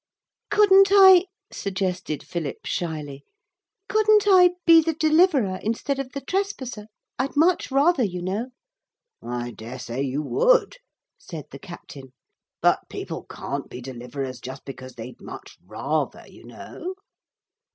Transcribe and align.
'Couldn't 0.49 0.87
I,' 0.89 1.25
suggested 1.51 2.23
Philip 2.25 2.65
shyly, 2.65 3.23
'couldn't 3.87 4.27
I 4.27 4.55
be 4.65 4.81
the 4.81 4.93
deliverer 4.95 5.59
instead 5.61 5.99
of 5.99 6.13
the 6.13 6.21
trespasser? 6.21 6.87
I'd 7.19 7.37
much 7.37 7.69
rather, 7.69 8.01
you 8.03 8.23
know.' 8.23 8.49
'I 9.21 9.51
daresay 9.51 10.01
you 10.01 10.23
would,' 10.23 10.77
said 11.19 11.51
the 11.51 11.59
captain; 11.59 12.13
'but 12.63 12.79
people 12.89 13.27
can't 13.29 13.69
be 13.69 13.79
deliverers 13.79 14.39
just 14.41 14.65
because 14.65 14.95
they'd 14.95 15.21
much 15.21 15.59
rather, 15.67 16.23
you 16.27 16.45
know.' 16.45 16.95